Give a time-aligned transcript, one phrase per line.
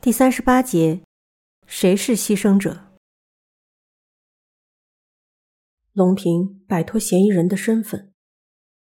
[0.00, 1.02] 第三十八节，
[1.66, 2.92] 谁是牺牲者？
[5.92, 8.14] 龙平摆脱嫌疑人的身份，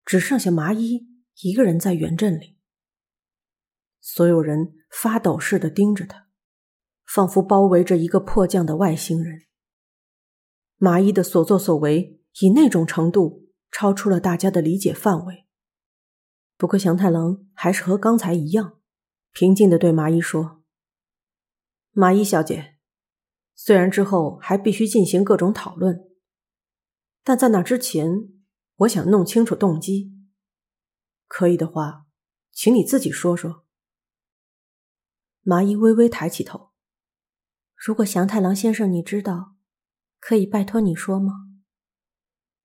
[0.06, 1.10] 只剩下麻衣
[1.42, 2.58] 一个人在原镇里。
[4.00, 6.30] 所有人发抖似的盯着他，
[7.06, 9.42] 仿佛包围着一个迫降的外星人。
[10.78, 15.46] 麻衣的所作所为以那种程度超出了大家的理解范围。
[16.56, 18.80] 不过祥太郎还是和刚才一样，
[19.34, 20.61] 平静的对麻衣说
[21.92, 22.78] ：“麻衣小姐，
[23.54, 26.10] 虽然之后还必须进行各种讨论，
[27.24, 28.30] 但在那之前，
[28.78, 30.18] 我想弄清楚动机。
[31.28, 32.06] 可以的话，
[32.52, 33.66] 请你自己说说。”
[35.44, 36.72] 麻衣微微抬起头
[37.76, 39.56] ：“如果祥太郎先生你知道，
[40.20, 41.50] 可以拜托你说吗？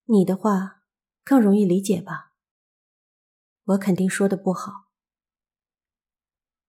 [0.05, 0.83] 你的话
[1.25, 2.35] 更容易理解吧。
[3.65, 4.91] 我肯定说的不好。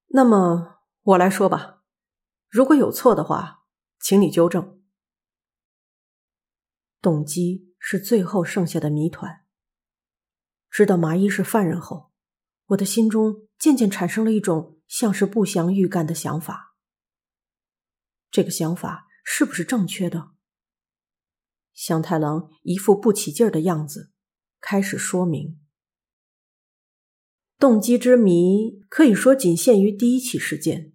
[0.07, 1.76] 那么我来说吧，
[2.49, 3.65] 如果有错的话，
[3.99, 4.81] 请你纠正。
[7.01, 9.45] 动机是最后剩下的谜团。
[10.69, 12.11] 知道麻衣是犯人后，
[12.67, 14.75] 我的心中渐渐产生了一种。
[14.87, 16.77] 像是不祥预感的想法，
[18.31, 20.31] 这个想法是不是正确的？
[21.73, 24.13] 祥太郎一副不起劲儿的样子，
[24.61, 25.59] 开始说明。
[27.59, 30.93] 动机之谜可以说仅限于第一起事件。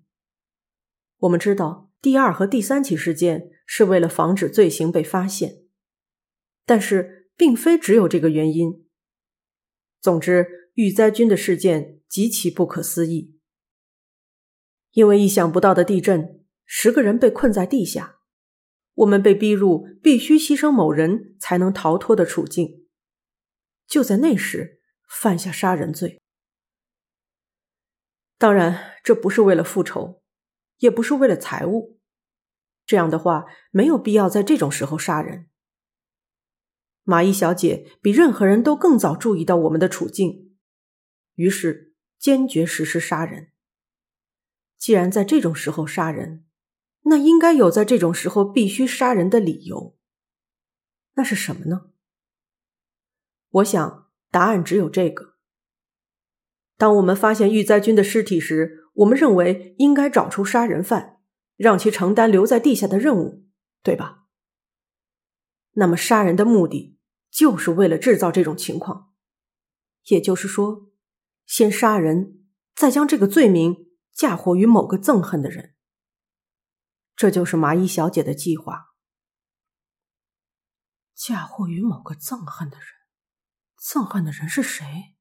[1.22, 5.62] 我们知道，第二和第三起事件是为了防止罪行被发现，
[6.66, 8.88] 但是并非只有这个原因。
[10.00, 13.38] 总之，玉灾君的事件极其不可思议。
[14.90, 18.18] 因为意想不到的地震，十个人被困在地下，
[18.94, 22.88] 我们被逼入必须牺牲某人才能逃脱的处境。
[23.86, 26.20] 就在那时，犯下杀人罪。
[28.38, 30.21] 当然，这不是为了复仇，
[30.82, 32.00] 也不是为了财物。
[32.84, 35.48] 这样的话，没有必要在这种时候杀人。
[37.04, 40.56] 马伊小姐比任何人都更早注意到我们的处境，
[41.34, 43.52] 于是坚决实施杀人。
[44.76, 46.44] 既然在这种时候杀人，
[47.02, 49.96] 那应该有在这种时候必须杀人的理由。
[51.14, 51.90] 那是什么呢？
[53.50, 55.34] 我想答案只有这个。
[56.76, 61.20] 当我们发现玉灾君的尸体时，我们认为应该找出杀人犯，
[61.56, 63.46] 让其承担留在地下的任务，
[63.82, 64.26] 对吧？
[65.72, 66.98] 那么杀人的目的
[67.30, 69.12] 就是为了制造这种情况，
[70.04, 70.90] 也就是说，
[71.46, 72.44] 先杀人，
[72.74, 73.88] 再将这个罪名。
[74.12, 75.74] 嫁祸于某个憎恨的人，
[77.16, 78.94] 这就是麻衣小姐的计划。
[81.14, 82.86] 嫁祸于某个憎恨的人，
[83.80, 85.11] 憎恨的人是谁？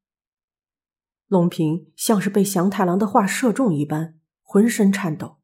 [1.31, 5.37] 龙平像是被祥太郎的话射中一般，浑身颤抖。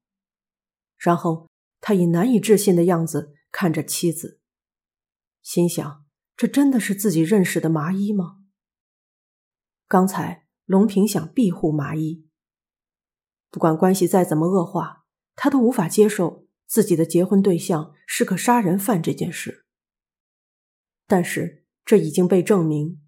[0.97, 1.49] 然后
[1.79, 4.41] 他以难以置信的样子看着妻子，
[5.41, 6.03] 心想：
[6.35, 8.39] 这真的是自己认识的麻衣吗？
[9.87, 12.27] 刚才龙平想庇护麻衣。
[13.49, 15.05] 不管关系再怎么恶化，
[15.37, 19.65] 他都无法接受自己的结婚对象是个杀人犯这件事。
[21.07, 23.01] 但是这已经被证明，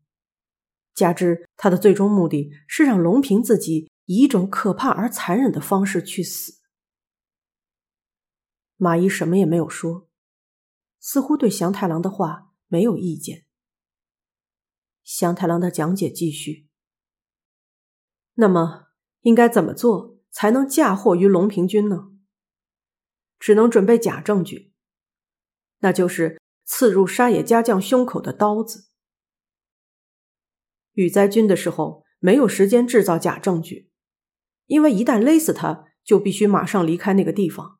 [0.99, 6.59] 加之他的最终目的是让龙平自己以一种可怕而残忍的方式去死。
[8.75, 10.09] 马伊什么也没有说，
[10.99, 13.45] 似乎对祥太郎的话没有意见。
[15.03, 16.67] 祥太郎的讲解继续。
[18.33, 18.87] 那么
[19.21, 20.19] 应该怎么做？
[20.31, 22.11] 才能嫁祸于龙平君呢？
[23.39, 24.73] 只能准备假证据，
[25.79, 28.88] 那就是刺入沙野家将胸口的刀子。
[30.99, 33.89] 雨灾君的时候没有时间制造假证据，
[34.65, 37.79] 因为一旦勒死他，就必须马上离开那个地方。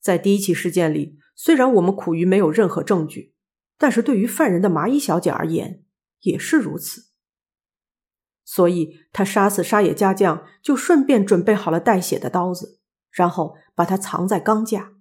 [0.00, 3.34] 在第一起事件里，虽然我们苦于没有任何证据，
[3.76, 5.82] 但是对于犯人的麻衣小姐而言
[6.20, 7.08] 也是如此。
[8.44, 12.78] 所以他杀死沙野家将，就顺便准备好了带血的刀子，
[13.10, 14.92] 然后把它藏在钢架，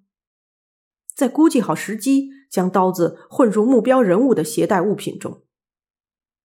[1.13, 5.43] 再估计好时机，将刀子混入目标人物的携带物品中。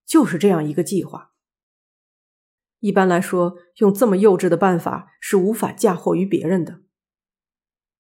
[0.05, 1.33] 就是这样一个计划。
[2.81, 6.83] 一般来说，用这么幼稚的办法是无法嫁祸于别人的。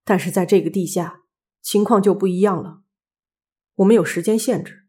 [0.04, 1.22] 但是在这个地下，
[1.60, 2.82] 情况就不一样了。
[3.76, 4.88] 我们有时间限制。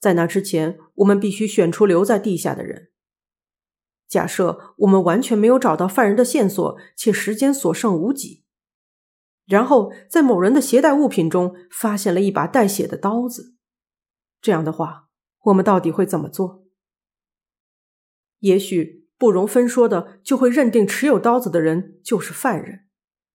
[0.00, 2.90] 在那之前，我们必须选出留在地下的人。
[4.08, 8.44] 假设我们完全没有找到犯人的线索，且时间所剩无几，
[9.46, 13.56] 然后在某人的携带物品中发现了一把带血的刀子，
[14.40, 15.05] 这样的话，
[15.46, 16.66] 我们到底会怎么做？
[18.40, 22.86] 也许不容分说的就会认定持有刀子的人就是犯人，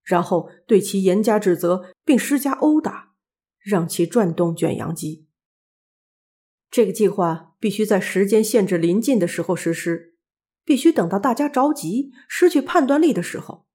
[0.03, 3.13] 然后对其严加指责，并施加殴打，
[3.59, 5.27] 让其转动卷扬机。
[6.69, 10.15] 这个计划必须在时间限制临近的时候实施，
[10.63, 13.67] 必须等到大家着急、失去判断力的时候。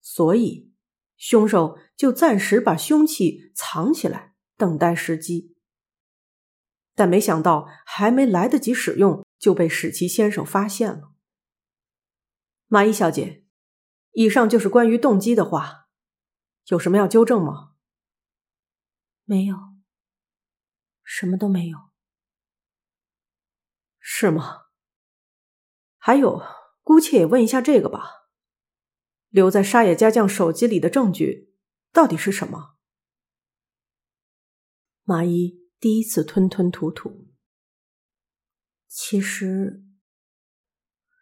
[0.00, 0.72] 所以，
[1.16, 5.53] 凶手就暂时把凶器藏起来，等待时机。
[6.94, 11.12] 但没想到，还没来得及使用，就被史奇先生发现了。
[12.66, 13.44] 马伊小姐，
[14.12, 15.88] 以上就是关于动机的话，
[16.66, 17.74] 有什么要纠正吗？
[19.24, 19.56] 没有，
[21.02, 21.78] 什么都没有。
[23.98, 24.66] 是吗？
[25.98, 26.42] 还有，
[26.82, 28.28] 姑且也问一下这个吧。
[29.30, 31.52] 留在沙野家将手机里的证据
[31.90, 32.76] 到底是什么？
[35.02, 37.28] 马伊第一次吞吞吐吐。
[38.88, 39.84] 其实，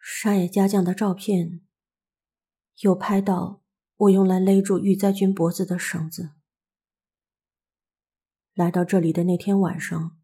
[0.01, 1.65] 沙野家将的照片
[2.77, 3.61] 有拍到
[3.97, 6.35] 我用来勒住玉灾君脖子的绳子。
[8.53, 10.17] 来到这里的那天晚上，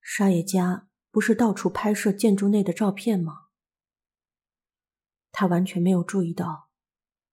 [0.00, 0.88] 沙野家。
[1.10, 3.48] 不是到处拍摄建筑内的照片吗？
[5.32, 6.70] 他完全没有注意到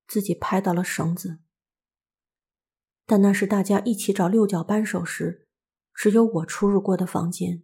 [0.06, 1.40] 自己拍到了绳子，
[3.06, 5.47] 但那是大家一起找六角扳手时，
[5.98, 7.64] 只有我出入过的房间。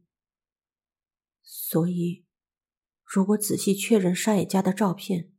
[1.44, 2.26] 所以，
[3.06, 5.32] 如果仔细确认沙野家的照片，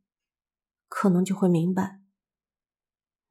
[0.87, 2.01] 可能就会明白，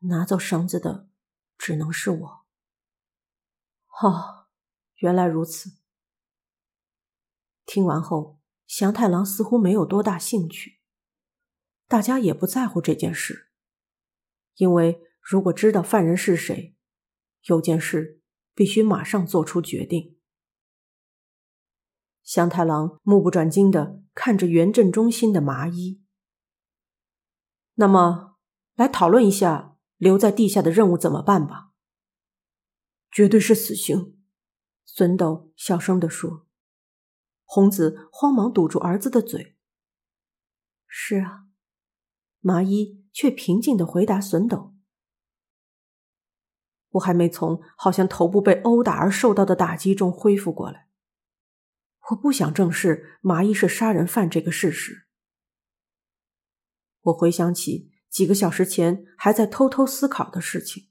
[0.01, 1.09] 拿走绳子的
[1.57, 2.47] 只能是我。
[4.03, 4.49] 哦，
[4.97, 5.79] 原来如此。
[7.65, 10.83] 听完后，祥太郎似乎没有多大兴趣。
[11.89, 13.51] 大家也不在乎这件事，
[14.57, 16.77] 因为如果知道犯人是谁，
[17.45, 18.21] 有件事
[18.55, 20.17] 必须马上做出决定。
[22.23, 26.03] 祥太郎目不转睛的看着原镇中心的麻衣。
[27.75, 28.37] 那么，
[28.77, 31.73] 来讨论一下留在地下的任务怎么办吧。
[33.11, 34.19] 绝对是死刑，
[34.85, 36.47] 孙斗小声地说。
[37.45, 39.57] 红子慌忙堵住儿子的嘴。
[40.87, 41.47] 是啊，
[42.41, 44.74] 麻衣却平静的回答笋斗
[46.95, 50.89] ：“我还没从好像头部被殴打而受到的打击中恢复过来。
[52.11, 55.07] 我不想正视麻衣是杀人犯这个事实。
[57.03, 60.89] 我回想起几个小时前还在偷偷思考的事情，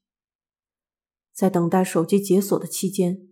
[1.34, 3.28] 在等待手机解锁的期间，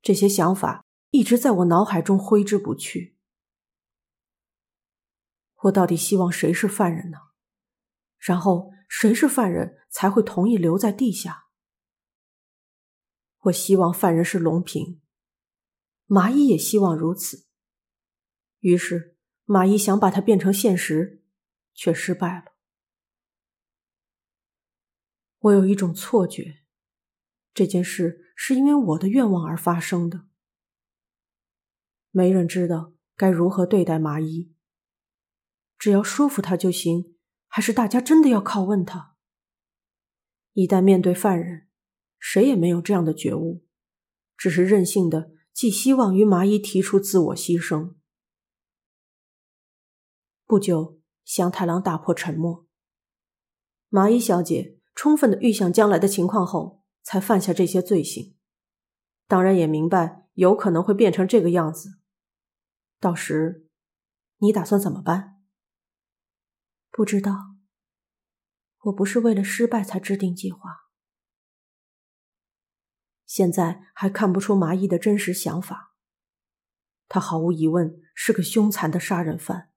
[0.00, 3.16] 这些想法。”一直在我脑海中挥之不去。
[5.62, 7.18] 我到底希望谁是犯人呢？
[8.18, 11.45] 然后谁是犯人才会同意留在地下？
[13.46, 15.00] 我希望犯人是龙平，
[16.06, 17.46] 麻衣也希望如此。
[18.58, 21.22] 于是麻衣想把它变成现实，
[21.72, 22.56] 却失败了。
[25.38, 26.64] 我有一种错觉，
[27.54, 30.26] 这件事是因为我的愿望而发生的。
[32.10, 34.52] 没人知道该如何对待麻衣，
[35.78, 37.16] 只要说服他就行，
[37.46, 39.16] 还是大家真的要拷问他？
[40.54, 41.65] 一旦面对犯人，
[42.28, 43.64] 谁也没有这样的觉悟，
[44.36, 47.94] 只是任性的寄希望于麻衣提出自我牺牲。
[50.44, 52.66] 不久，祥太郎打破沉默。
[53.88, 58.36] 麻衣小姐充分的预想将来的情况后，才犯下这些罪行，
[59.28, 62.00] 当然也明白有可能会变成这个样子。
[62.98, 63.68] 到时，
[64.38, 65.40] 你打算怎么办？
[66.90, 67.54] 不知道。
[68.86, 70.85] 我不是为了失败才制定计划。
[73.26, 75.94] 现在还看不出麻衣的真实想法。
[77.08, 79.70] 他毫无疑问是个凶残的杀人犯，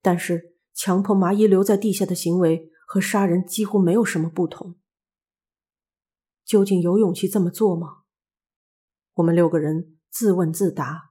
[0.00, 4.80] 但是强迫麻衣留在地下的行为和杀人几乎没有什么不同。
[6.44, 8.04] 究竟有勇气这么做吗？
[9.14, 11.10] 我们六个人自问自答。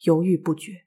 [0.00, 0.86] 犹豫不决。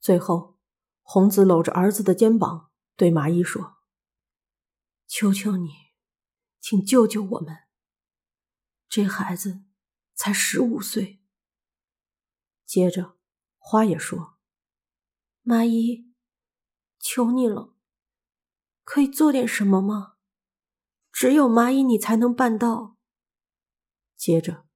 [0.00, 0.58] 最后，
[1.02, 3.76] 红子搂着儿子的肩膀，对麻衣说
[5.06, 5.68] ：“求求你，
[6.58, 7.54] 请救救我们。
[8.90, 9.62] 这孩子
[10.14, 11.22] 才十五岁。”
[12.66, 13.16] 接着，
[13.56, 14.38] 花也说
[15.40, 16.12] ：“麻衣，
[16.98, 17.74] 求你了，
[18.84, 20.16] 可以做点什么吗？
[21.10, 22.98] 只有麻衣你才能办到。”
[24.14, 24.66] 接着。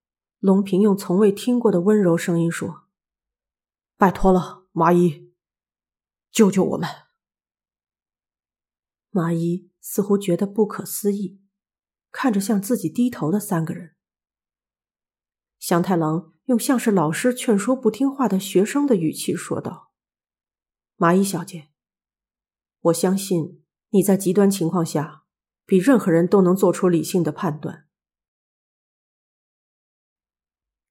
[0.40, 2.86] 龙平用从未听过的温柔声音说
[3.96, 5.32] ：“拜托了，麻衣，
[6.30, 6.86] 救救我们。”
[9.08, 11.40] 麻衣似乎觉得不可思议，
[12.10, 13.93] 看着向自己低头的三个人。
[15.66, 19.94] 祥太郎用像是老师劝说不听话的学生的语气说道
[20.96, 21.70] ：“麻衣小姐，
[22.80, 25.24] 我相信你在极端情况下
[25.64, 27.88] 比任何人都能做出理性的判断。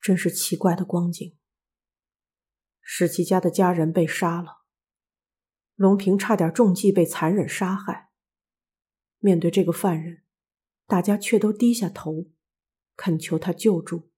[0.01, 1.38] 真是奇怪的光景。
[2.82, 4.63] 史其家的家人被杀了，
[5.75, 8.10] 龙平差点中计被残忍杀害。
[9.20, 10.24] 面对这个犯人，
[10.88, 12.32] 大家却都低下头，
[12.96, 14.10] 恳求他救助。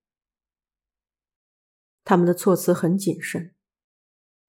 [2.05, 3.53] 他们的措辞很谨慎，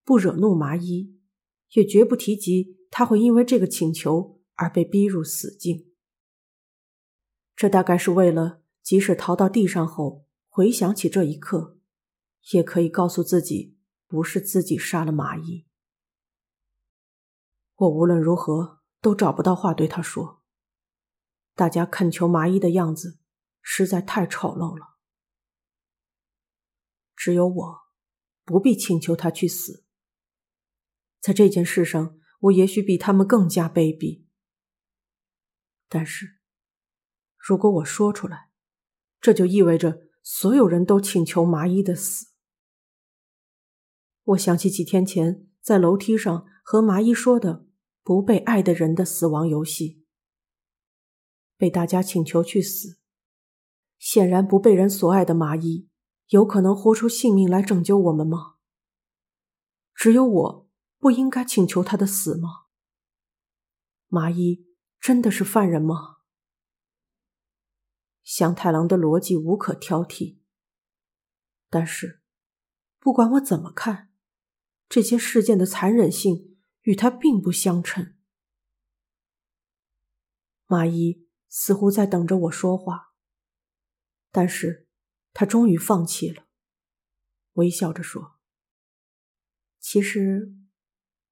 [0.05, 1.19] 不惹怒麻衣，
[1.71, 5.91] 也绝不提及他会因为这个请求而被逼入死境。
[7.57, 11.77] 这大概是为了，即使逃到地上后回想起这一刻，
[12.53, 13.75] 也可以告诉自己。
[14.09, 15.67] 不是自己杀了麻衣，
[17.75, 20.41] 我无论如何都找不到话对他说。
[21.53, 23.19] 大家恳求麻衣的样子
[23.61, 24.96] 实在太丑陋了，
[27.17, 27.79] 只有我
[28.45, 29.83] 不必请求他去死。
[31.19, 34.23] 在这件事上，我也许比他们更加卑鄙。
[35.89, 36.37] 但是，
[37.37, 38.51] 如果我说出来，
[39.19, 42.27] 这就意味着所有人都请求麻衣的死。
[44.23, 47.65] 我想起几天前在楼梯上和麻衣说的
[48.03, 50.05] “不被爱的人的死亡游戏”，
[51.57, 52.99] 被大家请求去死。
[53.97, 55.89] 显然不被人所爱的麻衣，
[56.27, 58.55] 有可能豁出性命来拯救我们吗？
[59.93, 62.65] 只有我不应该请求他的死吗？
[64.07, 64.67] 麻衣
[64.99, 66.17] 真的是犯人吗？
[68.23, 70.39] 祥太郎的逻辑无可挑剔，
[71.69, 72.21] 但是
[72.99, 74.11] 不管我怎么看。
[74.89, 78.15] 这些事件的残忍性与他并不相称。
[80.65, 83.13] 麻衣似乎在等着我说话，
[84.31, 84.86] 但是
[85.39, 86.47] 他终于放弃了，
[87.53, 88.39] 微笑着说
[89.77, 90.55] ：“其实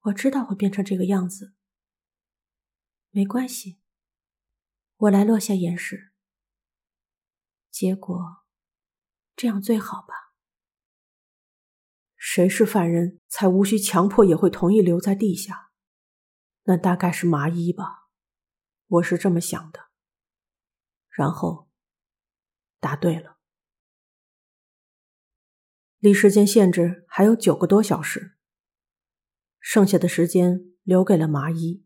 [0.02, 1.56] 我知道会变成这个样子，
[3.10, 3.80] 没关系，
[4.96, 6.14] 我来落下岩石，
[7.72, 8.46] 结果
[9.36, 10.36] 这样最好吧。”
[12.16, 15.72] 谁是犯人，才无需强迫也会同意留在地下？
[16.66, 18.10] 那大概是麻衣吧，
[18.86, 19.88] 我是这么想的。
[21.10, 21.72] 然后，
[22.80, 23.35] 答对了。
[26.06, 28.36] 离时间限制还有九个多小时，
[29.60, 31.84] 剩下的时间留给了麻衣。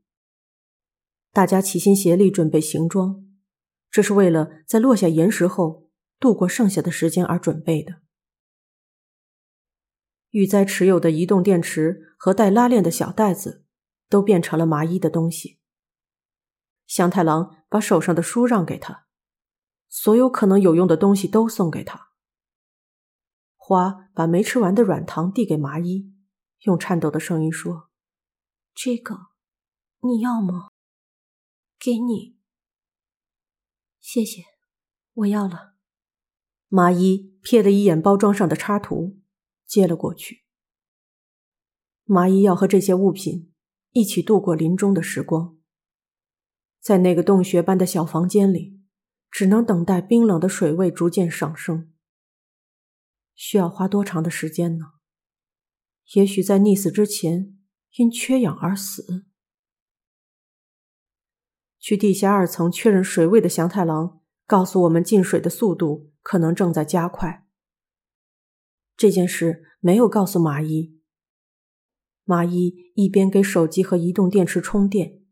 [1.31, 3.25] 大家齐心协力准备行装，
[3.89, 8.01] 这是为了在落下岩石后度过剩下的时间而准备的。
[10.31, 13.63] 玉哉持有的移动电池和带拉链的小袋子，
[14.09, 15.61] 都变成了麻衣的东西。
[16.85, 19.05] 香太郎把手上的书让给他，
[19.88, 22.08] 所有可能有用的东西都送给他。
[23.69, 26.11] 花把没吃完的软糖递给麻衣，
[26.61, 27.91] 用颤抖的声音说
[28.73, 29.27] ：“这个
[30.01, 30.69] 你要吗？
[31.77, 32.35] 给你，
[33.99, 34.41] 谢谢，
[35.13, 35.75] 我要了。”
[36.67, 39.19] 麻衣瞥了一眼包装上的插图。
[39.67, 40.45] 接了过去。
[42.05, 43.53] 麻衣要和这些物品
[43.91, 45.59] 一起度过临终的时光，
[46.81, 48.81] 在那个洞穴般的小房间里，
[49.29, 51.93] 只能等待冰冷的水位逐渐上升。
[53.41, 54.96] 需要花多长的时间呢？
[56.13, 57.58] 也许在溺死之前
[57.96, 59.25] 因缺氧而死。
[61.79, 67.48] 去地下二层确认水位的祥太郎告诉我们，进水的速度可能正在加快。
[68.98, 71.00] 这件事没有告诉麻衣。
[72.25, 75.24] 麻衣一边给手机和移动电池充电，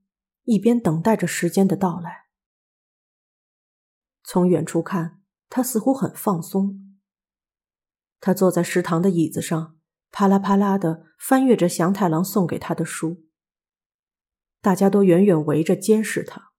[0.45, 2.27] 一边等待着时间的到来。
[4.23, 6.86] 从远处看，他似乎很放松。
[8.19, 9.77] 他坐在食堂的椅子上，
[10.11, 13.25] 啪啦啪啦的翻阅着祥太郎送给他的书。
[14.61, 16.51] 大家都远远围着监视他，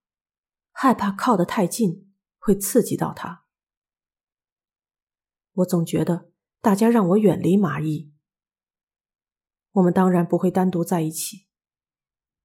[0.73, 3.45] 害怕靠得太近会刺激到他。
[5.53, 6.29] 我总觉得。
[6.61, 8.13] 大家让我远离麻衣。
[9.71, 11.47] 我们当然不会单独在一起。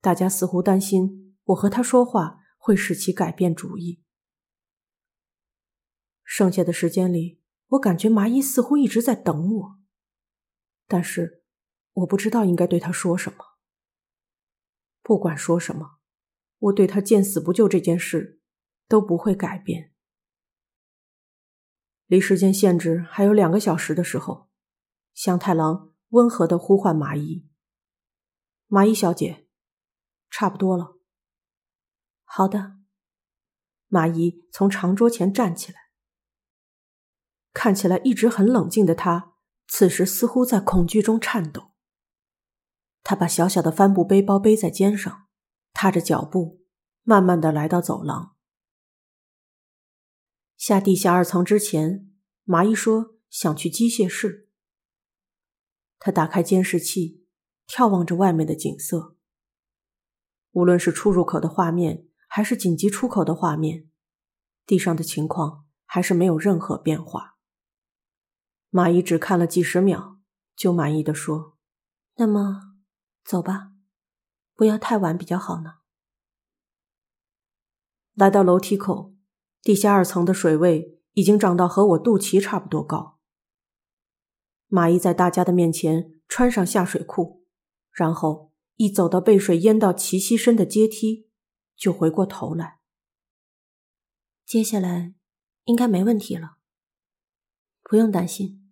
[0.01, 4.03] 大家似乎担心我和他说话会使其改变主意。
[6.23, 7.41] 剩下的时间里，
[7.73, 9.79] 我感觉麻衣似乎一直在等我，
[10.87, 11.43] 但是
[11.93, 13.57] 我不知道应该对他说什么。
[15.01, 15.97] 不管说什么，
[16.59, 18.39] 我对他见死不救这件事
[18.87, 19.91] 都不会改变。
[22.05, 24.49] 离时间限制还有两个小时的时候，
[25.15, 27.47] 香太郎温和的呼唤麻衣
[28.67, 29.47] ：“麻衣小姐，
[30.29, 30.99] 差不多了。”
[32.23, 32.77] 好的。
[33.87, 35.82] 麻衣从长桌前站起来，
[37.53, 39.33] 看起来一直很冷静的他，
[39.67, 41.71] 此时似乎在恐惧中颤抖。
[43.03, 45.27] 他把小小的帆布背包背在肩上，
[45.73, 46.61] 踏着脚步，
[47.03, 48.35] 慢慢的来到走廊。
[50.57, 52.09] 下地下二层之前，
[52.43, 54.49] 麻衣说想去机械室。
[55.99, 57.25] 他打开监视器，
[57.67, 59.17] 眺望着外面的景色。
[60.51, 63.89] 无论是出入口的画面，还是紧急出口的画面，
[64.65, 67.32] 地上的情况还是没有任何变化。
[68.75, 70.17] 马姨只看了几十秒，
[70.55, 71.59] 就满意的说
[72.17, 72.73] ：“那么，
[73.23, 73.73] 走吧，
[74.55, 75.75] 不要太晚比较好呢。”
[78.15, 79.13] 来到楼梯口，
[79.61, 83.19] 地下二层的水位已经涨到和我肚脐差不多高。
[84.65, 87.45] 马姨在大家的面前穿上下水裤，
[87.91, 88.51] 然后。
[88.75, 91.29] 一走到被水淹到齐膝深的阶梯，
[91.75, 92.79] 就回过头来。
[94.47, 95.13] 接下来
[95.65, 96.57] 应该没问题了，
[97.83, 98.62] 不用担心，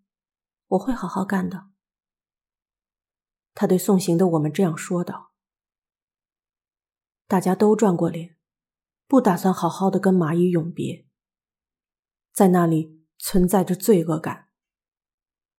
[0.72, 1.70] 我会好好干的。
[3.54, 5.32] 他对送行的我们这样说道。
[7.28, 8.38] 大家都转过脸，
[9.08, 11.08] 不打算好好的跟蚂蚁永别。
[12.34, 14.50] 在那里存在着罪恶感。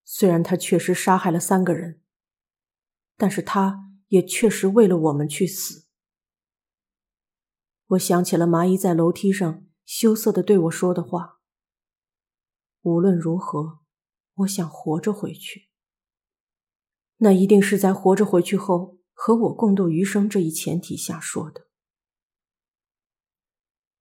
[0.04, 2.02] 虽然他确实杀害了三个人，
[3.16, 3.88] 但是他。
[4.12, 5.86] 也确实为了我们去死。
[7.86, 11.40] 我想起了麻衣在楼梯上羞涩的对我说的话。
[12.82, 13.81] 无论如何，
[14.42, 15.70] 我想活着回去。
[17.18, 21.66] 那一定是在活着回去后和我共度余生这一前提下说的。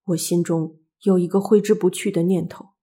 [0.04, 2.74] 我心中有一个挥之不去的念头：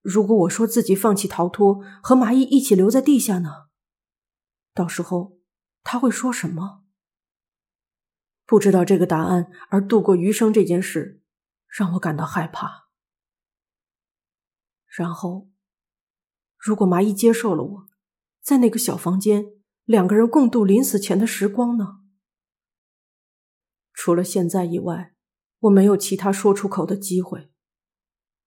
[0.00, 3.68] 如果我说自己放弃逃脱，和麻衣一起留在地下呢？
[4.72, 5.38] 到时候。
[5.82, 6.84] 他会说什么？
[8.44, 11.22] 不知道这个答案而度过余生这件事，
[11.66, 12.90] 让我感到害怕。
[14.86, 15.49] 然后，
[16.60, 17.88] 如果麻衣接受了我，
[18.42, 22.02] 在那个小房间，两个人共度临死前的时光呢？
[23.94, 25.14] 除了现在以外，
[25.60, 27.50] 我没有其他说出口的机会，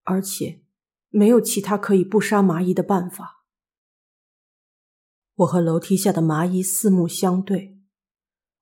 [0.04, 0.63] 而且
[1.10, 3.43] 没有其他可以不杀麻衣的办法。
[5.34, 7.80] 我和楼梯下的麻衣四目相对，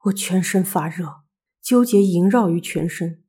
[0.03, 1.23] 我全身发热，
[1.61, 3.21] 纠结萦绕于全身。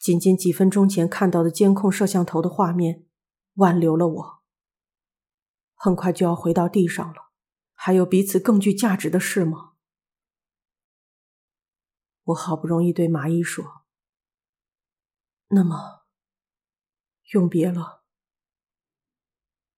[0.00, 3.06] 仅仅几分钟前看到的监控摄像头的画面，
[3.54, 4.42] 挽留了我。
[5.74, 7.32] 很快就要回到地上了，
[7.74, 9.74] 还有比此更具价值的事吗？
[12.24, 13.84] 我好不容易对麻衣说
[15.48, 16.04] ：“那么，
[17.32, 18.04] 永别了。”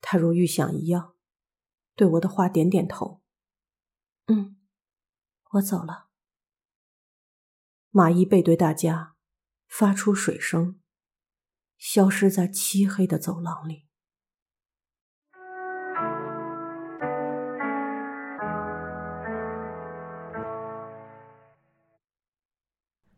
[0.03, 1.15] 他如预想一样。
[1.97, 3.23] 对我的话点点头。
[4.27, 4.61] 嗯，
[5.53, 6.09] 我走了。
[7.91, 9.15] 马伊背对大家，
[9.69, 10.81] 发出水声，
[11.79, 13.87] 消失在漆黑的走廊里。